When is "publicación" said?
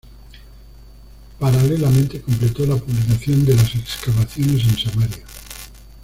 2.75-3.45